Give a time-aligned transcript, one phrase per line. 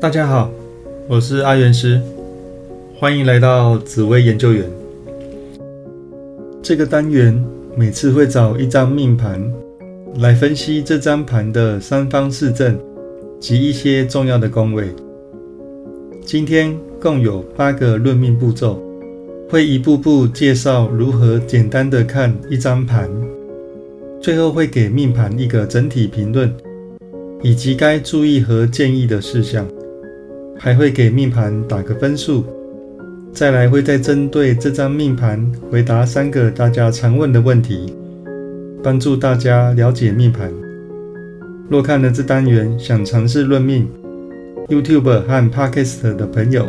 [0.00, 0.50] 大家好，
[1.06, 2.00] 我是阿元师，
[2.98, 4.64] 欢迎来到紫薇研究员。
[6.62, 7.38] 这个单元
[7.76, 9.38] 每次会找一张命盘
[10.16, 12.80] 来分析这张盘的三方四正
[13.38, 14.88] 及一些重要的宫位。
[16.22, 18.82] 今天共有八个论命步骤，
[19.50, 23.06] 会一步步介绍如何简单的看一张盘，
[24.18, 26.50] 最后会给命盘一个整体评论，
[27.42, 29.68] 以及该注意和建议的事项。
[30.62, 32.44] 还会给命盘打个分数，
[33.32, 37.94] 再来会再针对这张命盘回答三个大家常问的问题，
[38.82, 40.52] 帮助大家了解命盘。
[41.70, 43.88] 若看了这单元想尝试论命
[44.68, 46.66] ，YouTube 和 Podcast 的朋友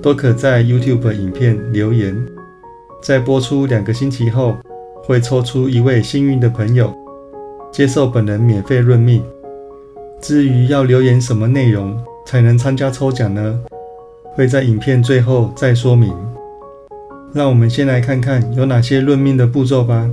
[0.00, 2.16] 都可在 YouTube 影片留言，
[3.02, 4.56] 在播出两个星期后，
[5.02, 6.94] 会抽出一位幸运的朋友，
[7.72, 9.20] 接受本人免费论命。
[10.20, 12.00] 至于要留言什么内容？
[12.28, 13.58] 才能参加抽奖呢？
[14.34, 16.14] 会在影片最后再说明。
[17.32, 20.06] 让我们先来看看有哪些论命的步骤吧。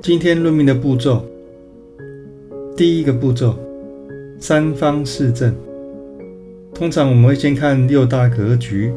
[0.00, 1.22] 今天论命的步骤，
[2.74, 3.58] 第一个步骤，
[4.38, 5.54] 三方四正。
[6.72, 8.90] 通常我们会先看六大格局，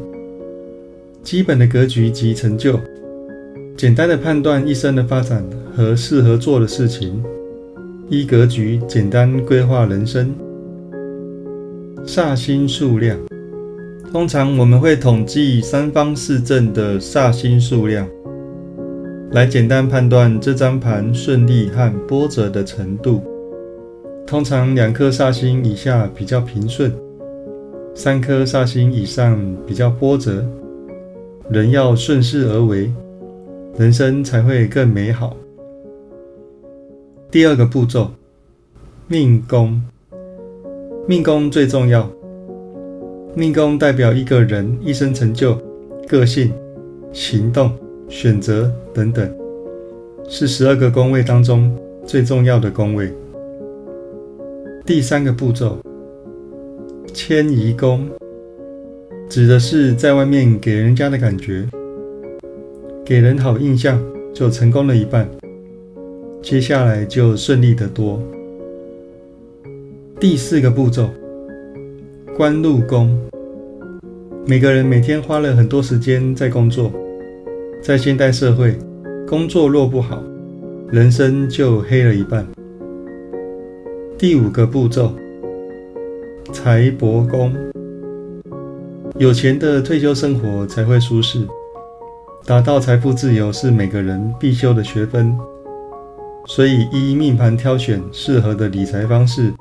[1.22, 2.80] 基本的格局及成就，
[3.76, 5.44] 简单的判断一生的发展
[5.76, 7.22] 和适合做的事情。
[8.08, 10.34] 一格局简单规划人生。
[12.06, 13.18] 煞星数量，
[14.12, 18.06] 通常我们会统计三方四正的煞星数量，
[19.30, 23.22] 来简单判断这张盘顺利和波折的程度。
[24.26, 26.94] 通常两颗煞星以下比较平顺，
[27.94, 30.44] 三颗煞星以上比较波折。
[31.48, 32.92] 人要顺势而为，
[33.78, 35.34] 人生才会更美好。
[37.30, 38.10] 第二个步骤，
[39.08, 39.82] 命宫。
[41.06, 42.10] 命宫最重要，
[43.34, 45.54] 命宫代表一个人一生成就、
[46.08, 46.50] 个性、
[47.12, 47.70] 行动、
[48.08, 49.30] 选择等等，
[50.26, 51.76] 是十二个宫位当中
[52.06, 53.12] 最重要的宫位。
[54.86, 55.76] 第三个步骤，
[57.12, 58.08] 迁移宫，
[59.28, 61.68] 指的是在外面给人家的感觉，
[63.04, 65.28] 给人好印象就成功了一半，
[66.40, 68.22] 接下来就顺利得多。
[70.26, 71.10] 第四个步骤，
[72.34, 73.14] 官禄宫。
[74.46, 76.90] 每个人每天花了很多时间在工作，
[77.82, 78.74] 在现代社会，
[79.28, 80.22] 工作若不好，
[80.88, 82.46] 人生就黑了一半。
[84.16, 85.12] 第五个步骤，
[86.54, 87.54] 财帛宫。
[89.18, 91.46] 有钱的退休生活才会舒适，
[92.46, 95.36] 达到财富自由是每个人必修的学分，
[96.46, 99.52] 所以依命盘挑选适合的理财方式。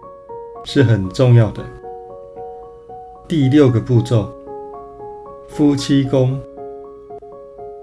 [0.66, 1.64] 是很重要的。
[3.28, 4.30] 第六个步骤，
[5.48, 6.40] 夫妻宫。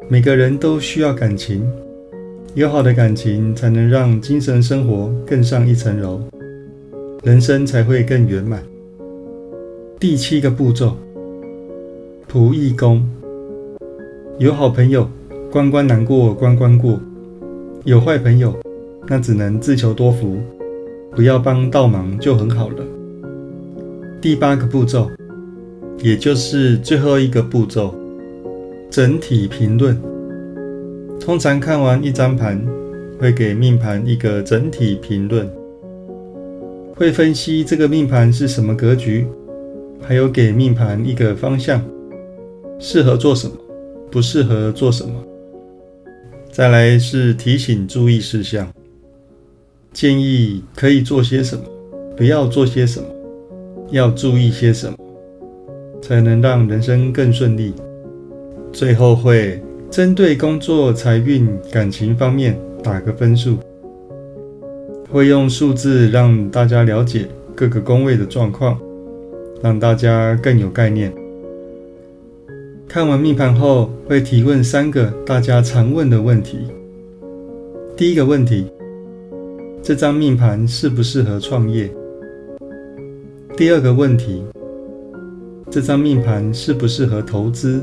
[0.09, 1.71] 每个人都需要感情，
[2.55, 6.21] 有好的感情才能让精神生活更上一层楼，
[7.23, 8.63] 人生才会更圆满。
[9.99, 10.97] 第七个步骤，
[12.31, 13.09] 仆役宫。
[14.39, 15.09] 有好朋友，
[15.53, 16.99] 关关难过关关过；
[17.85, 18.55] 有坏朋友，
[19.07, 20.39] 那只能自求多福。
[21.15, 22.85] 不要帮倒忙就很好了。
[24.21, 25.11] 第八个步骤，
[26.03, 27.95] 也就是最后一个步骤，
[28.91, 30.01] 整体评论。
[31.21, 32.65] 通常看完一张盘，
[33.19, 35.51] 会给命盘一个整体评论，
[36.95, 39.27] 会分析这个命盘是什么格局，
[40.01, 41.83] 还有给命盘一个方向，
[42.79, 43.55] 适合做什么，
[44.11, 45.13] 不适合做什么。
[46.51, 48.67] 再来是提醒注意事项。
[49.93, 51.65] 建议可以做些什么，
[52.17, 53.07] 不要做些什么，
[53.91, 54.97] 要注意些什么，
[56.01, 57.75] 才能让人生更顺利。
[58.73, 59.61] 最后会
[59.91, 63.57] 针对工作、财运、感情方面打个分数，
[65.11, 67.27] 会用数字让大家了解
[67.57, 68.79] 各个宫位的状况，
[69.61, 71.13] 让大家更有概念。
[72.87, 76.59] 看完命盘后，会提问三个大家常问的问题。
[77.97, 78.67] 第一个问题。
[79.83, 81.91] 这张命盘适不适合创业？
[83.57, 84.45] 第二个问题，
[85.71, 87.81] 这张命盘适不适合投资？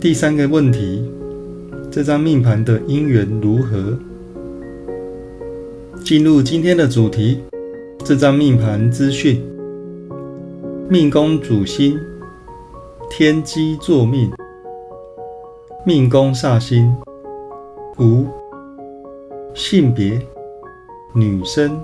[0.00, 1.08] 第三个问题，
[1.92, 3.96] 这张命盘的姻缘如何？
[6.04, 7.40] 进入今天的主题，
[8.04, 9.40] 这张命盘资讯：
[10.88, 11.96] 命宫主星
[13.08, 14.28] 天机坐命，
[15.86, 16.92] 命宫煞星
[17.98, 18.26] 无。
[19.54, 20.18] 性别：
[21.12, 21.80] 女生，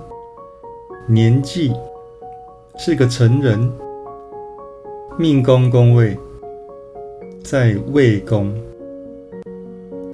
[1.05, 1.71] 年纪
[2.77, 3.71] 是个成人，
[5.17, 6.17] 命宫宫位
[7.43, 8.53] 在未宫。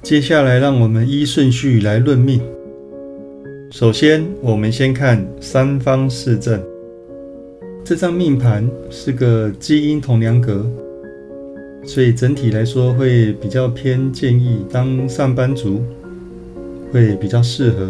[0.02, 2.40] 接下来，让我们依顺序来论命。
[3.70, 6.62] 首先，我们先看三方四正。
[7.84, 10.66] 这张命盘是个基因同梁格，
[11.84, 15.82] 所以整体来说会比较偏建议当上班族，
[16.94, 17.88] 会比较适合。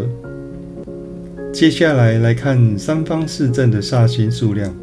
[1.52, 4.74] 接下来来看三方四正的煞星数量，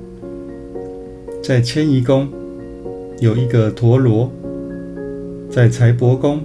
[1.42, 2.30] 在迁移宫
[3.20, 4.32] 有一个陀螺，
[5.50, 6.40] 在财帛宫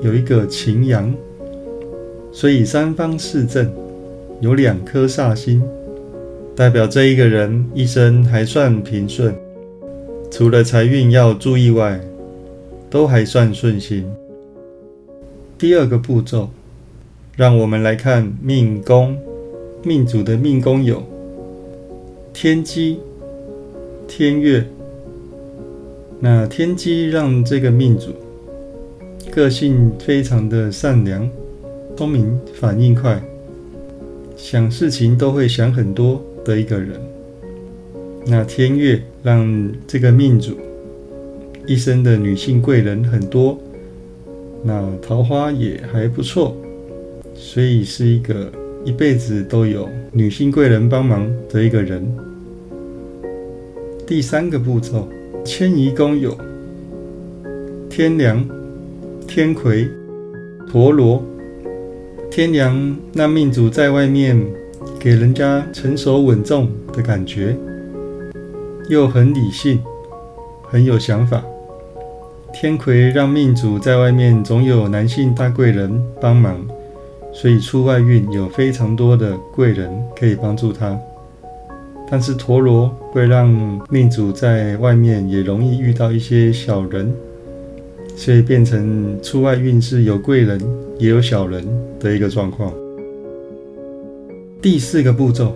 [0.00, 1.14] 有一个擎羊，
[2.32, 3.70] 所以三方四正
[4.40, 5.62] 有两颗煞星，
[6.56, 9.34] 代表这一个人一生还算平顺，
[10.30, 12.00] 除了财运要注意外，
[12.88, 14.10] 都还算顺心。
[15.58, 16.48] 第二个步骤，
[17.36, 19.14] 让我们来看命宫。
[19.84, 21.02] 命主的命宫有
[22.32, 22.98] 天机、
[24.08, 24.64] 天月。
[26.18, 28.06] 那天机让这个命主
[29.30, 31.28] 个性非常的善良、
[31.94, 33.22] 聪明、反应快，
[34.34, 36.98] 想事情都会想很多的一个人。
[38.24, 40.56] 那天月让这个命主
[41.66, 43.58] 一生的女性贵人很多，
[44.64, 46.56] 那桃花也还不错，
[47.36, 48.50] 所以是一个。
[48.84, 52.06] 一辈子都有女性贵人帮忙的一个人。
[54.06, 55.08] 第三个步骤，
[55.44, 56.38] 迁移宫有
[57.90, 58.48] 天梁、
[59.26, 59.88] 天魁、
[60.70, 61.20] 陀罗。
[62.30, 64.40] 天梁那命主在外面
[65.00, 67.56] 给人家成熟稳重的感觉，
[68.88, 69.80] 又很理性，
[70.62, 71.42] 很有想法。
[72.54, 76.64] 天魁让命主在外面总有男性大贵人帮忙。
[77.38, 80.98] 所以出外运有非常多的贵人可以帮助他，
[82.10, 83.46] 但是陀螺会让
[83.90, 87.12] 命主在外面也容易遇到一些小人，
[88.16, 90.58] 所以变成出外运是有贵人
[90.98, 91.62] 也有小人
[92.00, 92.72] 的一个状况。
[94.62, 95.54] 第四个步骤，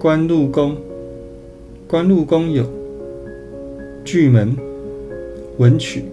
[0.00, 0.74] 官禄宫，
[1.86, 2.64] 官禄宫有
[4.02, 4.56] 巨门、
[5.58, 6.06] 文曲，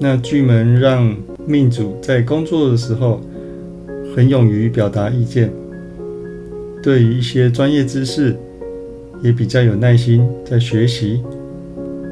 [0.00, 1.16] 那巨门让。
[1.50, 3.20] 命主在工作的时候
[4.14, 5.50] 很勇于表达意见，
[6.80, 8.36] 对于一些专业知识
[9.20, 11.20] 也比较有耐心，在学习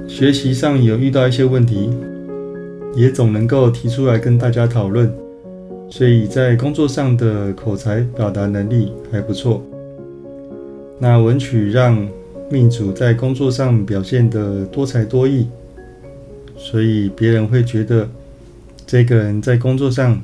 [0.09, 1.89] 学习上有遇到一些问题，
[2.97, 5.09] 也总能够提出来跟大家讨论，
[5.89, 9.63] 所以在工作上的口才表达能力还不错。
[10.99, 12.09] 那文曲让
[12.51, 15.47] 命主在工作上表现得多才多艺，
[16.57, 18.09] 所以别人会觉得。
[18.89, 20.19] 这个人在工作上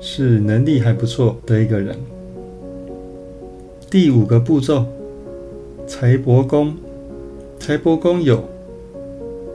[0.00, 1.96] 是能力还不错的一个人。
[3.88, 4.84] 第五个步骤，
[5.86, 6.74] 财帛宫，
[7.60, 8.42] 财帛宫有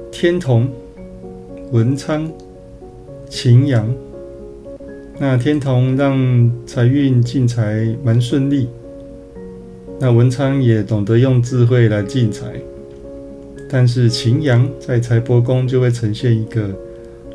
[0.09, 0.69] 天同、
[1.73, 2.31] 文昌、
[3.27, 3.93] 擎羊。
[5.19, 8.69] 那天同让财运进财蛮顺利，
[9.99, 12.53] 那文昌也懂得用智慧来进财，
[13.69, 16.73] 但是擎羊在财帛宫就会呈现一个。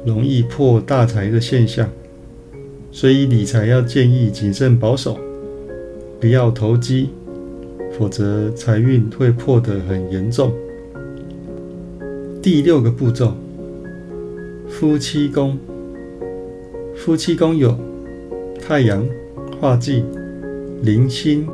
[0.08, 1.86] 容易破大财的现象，
[2.90, 5.18] 所以理财要建议谨慎保守，
[6.18, 7.10] 不要投机，
[7.98, 10.50] 否则财运会破得很严重。
[12.40, 13.34] 第六个步骤，
[14.68, 15.58] 夫妻宫。
[16.96, 17.78] 夫妻宫有
[18.66, 19.06] 太阳、
[19.60, 20.02] 化忌、
[20.82, 21.46] 零星。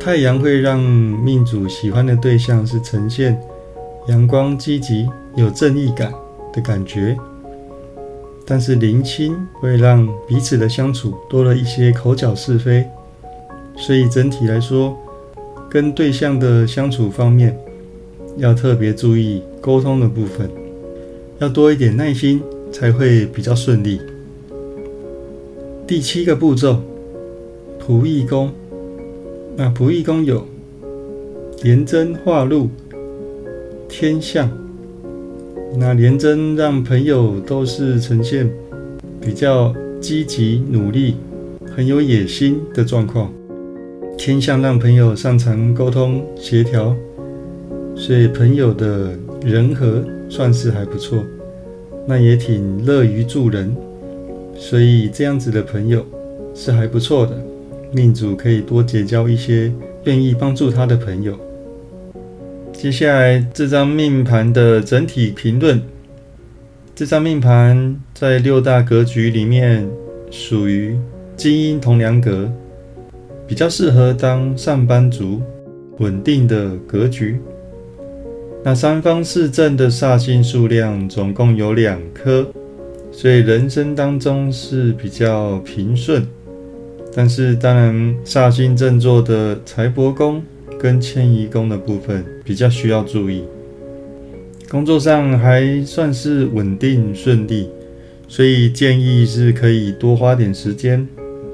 [0.00, 3.38] 太阳会让命主喜欢的对象是呈现
[4.08, 6.12] 阳光、积极、有正义感。
[6.56, 7.14] 的感觉，
[8.46, 12.84] 但是零星会让彼此的相处多了一些口角是非，
[13.76, 14.96] 所以整体来说，
[15.68, 17.56] 跟对象的相处方面
[18.38, 20.50] 要特别注意沟通的部分，
[21.38, 24.00] 要多一点耐心才会比较顺利。
[25.86, 26.80] 第七个步骤，
[27.86, 28.50] 仆役宫，
[29.56, 30.46] 那仆役宫有
[31.62, 32.70] 廉贞化禄、
[33.88, 34.65] 天相。
[35.78, 38.50] 那廉贞让朋友都是呈现
[39.20, 41.16] 比较积极努力、
[41.76, 43.30] 很有野心的状况，
[44.16, 46.96] 天相让朋友擅长沟通协调，
[47.94, 49.10] 所以朋友的
[49.44, 51.22] 人和算是还不错。
[52.06, 53.76] 那也挺乐于助人，
[54.56, 56.06] 所以这样子的朋友
[56.54, 57.36] 是还不错的。
[57.92, 59.70] 命主可以多结交一些
[60.04, 61.38] 愿意帮助他的朋友。
[62.86, 65.82] 接下来这张命盘的整体评论。
[66.94, 69.90] 这张命盘在六大格局里面
[70.30, 70.96] 属于
[71.36, 72.48] 基因同梁格，
[73.44, 75.42] 比较适合当上班族，
[75.98, 77.40] 稳定的格局。
[78.62, 82.46] 那三方四正的煞星数量总共有两颗，
[83.10, 86.24] 所以人生当中是比较平顺。
[87.12, 90.40] 但是当然，煞星正坐的财帛宫
[90.78, 93.44] 跟迁移宫的部分比较需要注意。
[94.68, 97.68] 工作上还算是稳定顺利，
[98.28, 101.06] 所以建议是可以多花点时间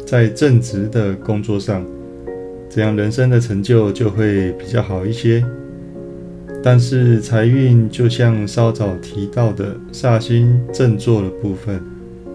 [0.07, 1.85] 在正职的工作上，
[2.71, 5.45] 这样人生的成就就会比较好一些。
[6.65, 11.81] 但是财运就像稍早提到的煞星正坐的部分，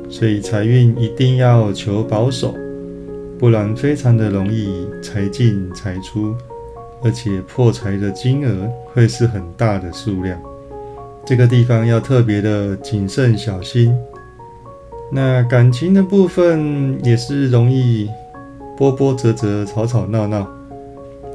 [0.09, 2.53] 所以财运一定要求保守。
[3.39, 4.67] 不然非常的容易
[5.01, 6.35] 财进财出，
[7.03, 10.39] 而且破财的金额会是很大的数量，
[11.25, 13.95] 这个地方要特别的谨慎小心。
[15.11, 18.09] 那感情的部分也是容易
[18.77, 20.47] 波波折折、吵吵闹闹，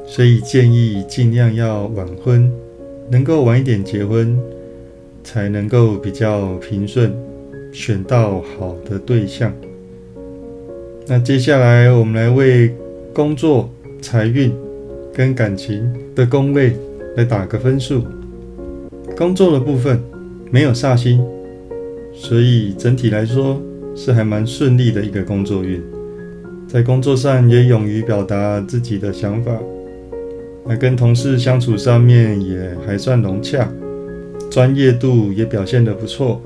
[0.05, 2.51] 所以建议尽量要晚婚，
[3.09, 4.37] 能够晚一点结婚，
[5.23, 7.11] 才能够比较平顺，
[7.71, 9.51] 选到好的对象。
[11.07, 12.75] 那接下来，我们来为
[13.13, 13.69] 工作、
[14.01, 14.53] 财运
[15.13, 16.75] 跟感情的宫位
[17.15, 18.03] 来打个分数。
[19.15, 20.01] 工作的部分
[20.49, 21.23] 没有煞星，
[22.13, 23.61] 所以整体来说
[23.95, 25.81] 是还蛮顺利的一个工作运。
[26.67, 29.51] 在工作上也勇于表达自己的想法，
[30.65, 33.69] 那跟同事相处上面也还算融洽，
[34.49, 36.41] 专业度也表现得不错，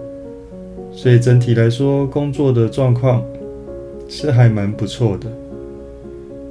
[0.92, 3.24] 所以整体来说工作的状况。
[4.10, 5.28] 是还蛮不错的，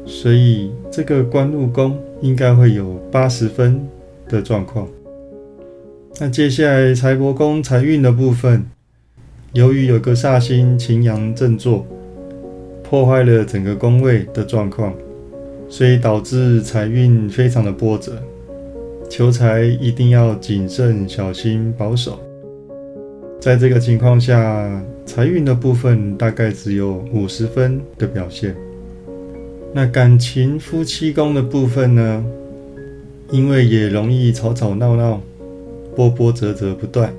[0.06, 3.86] 所以这个官禄宫应该会有八十分
[4.28, 4.88] 的状况。
[6.18, 8.64] 那接下来财帛宫财运的部分，
[9.52, 11.86] 由于有个煞星擎羊正坐，
[12.82, 14.94] 破坏了整个宫位的状况，
[15.68, 18.12] 所以导致财运非常的波折。
[19.10, 22.18] 求财一定要谨慎小心保守。
[23.40, 24.82] 在这个情况下。
[25.06, 28.56] 财运的部分大概只有五十分的表现。
[29.76, 32.24] 那感情夫妻宫的部分呢？
[33.30, 35.20] 因为也容易吵吵闹闹、
[35.94, 37.12] 波波折折不断，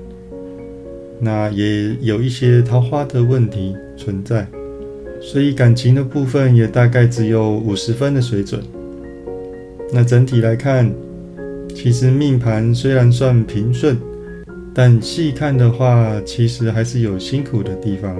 [1.20, 4.44] 那也有一些桃花的问题存在，
[5.20, 8.60] 所以感情的部分也大概只有五十分的水准。
[9.92, 10.92] 那整体来看，
[11.72, 13.96] 其实命盘虽然算平顺。
[14.74, 18.16] 但细看的话，其实还是有辛苦的地方，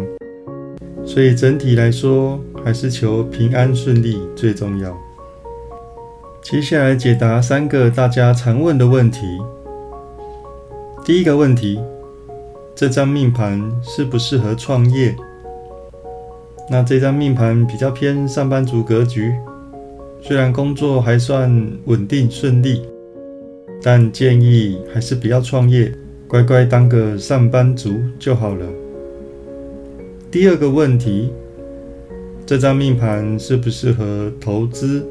[1.04, 4.94] 所以整体来说，还是求平安顺利最重要。
[6.42, 9.20] 接下来解答三个大家常问的问题。
[11.02, 11.80] 第一个问题，
[12.74, 15.16] 这张命盘适不适合创业？
[16.70, 19.32] 那这张命盘比较偏上班族格局，
[20.20, 21.50] 虽然工作还算
[21.86, 22.82] 稳定顺利，
[23.82, 25.90] 但建议还是不要创业。
[26.26, 28.66] 乖乖当个上班族就好了。
[30.30, 31.32] 第二个问题，
[32.48, 35.04] 这张命盘适不适合投资？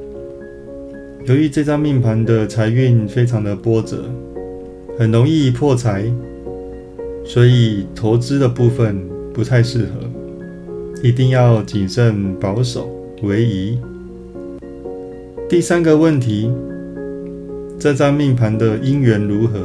[1.27, 4.05] 由于这张命盘的财运非常的波折，
[4.97, 6.11] 很容易破财，
[7.23, 9.91] 所以投资的部分不太适合，
[11.03, 12.89] 一定要谨慎保守
[13.21, 13.77] 为宜。
[15.47, 16.51] 第三个问题，
[17.77, 19.59] 这张命盘的姻缘如何？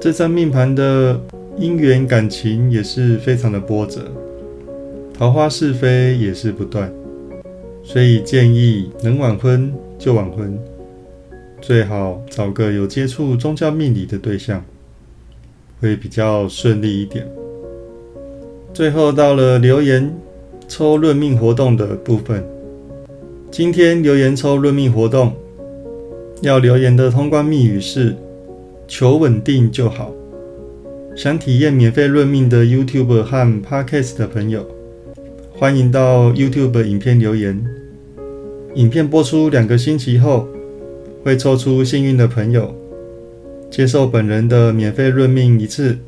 [0.00, 1.20] 这张命盘的
[1.60, 4.00] 姻缘感情也是非常的波折，
[5.18, 6.88] 桃花是非也是不断，
[7.82, 10.56] 所以建议能晚婚就晚婚，
[11.60, 14.64] 最好找个有接触宗教命理的对象，
[15.80, 17.26] 会比较顺利一点。
[18.72, 20.16] 最后到了留言
[20.68, 22.44] 抽论命活动的部分，
[23.50, 25.32] 今天留言抽论命活动，
[26.42, 28.14] 要留言的通关密语是。
[28.86, 30.14] 求稳定就好。
[31.14, 34.66] 想体验免费论命的 YouTube 和 Podcast 的朋友，
[35.58, 37.60] 欢迎到 YouTube 影片留言。
[38.76, 40.46] 影片播出两个星期后，
[41.24, 42.72] 会抽出幸运的朋友，
[43.68, 45.98] 接受本人的免费论命一次。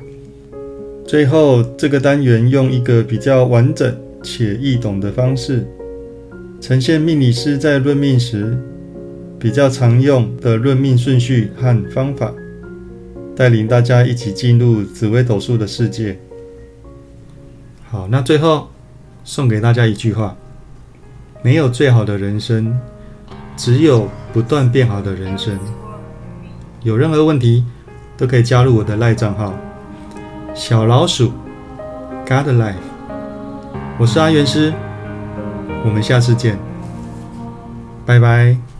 [1.05, 3.93] 最后，这个单元用一个比较完整
[4.23, 5.67] 且易懂的方式，
[6.61, 8.57] 呈现命理师在论命时
[9.37, 12.33] 比较常用的论命顺序和方法。
[13.35, 16.17] 带领大家一起进入紫微斗数的世界。
[17.89, 18.69] 好，那最后
[19.23, 20.35] 送给大家一句话：
[21.41, 22.79] 没有最好的人生，
[23.55, 25.57] 只有不断变好的人生。
[26.83, 27.63] 有任何问题
[28.17, 29.53] 都可以加入我的赖账号
[30.55, 31.31] 小老鼠
[32.25, 32.75] God Life。
[33.99, 34.73] 我是阿元师，
[35.85, 36.57] 我们下次见，
[38.05, 38.70] 拜拜。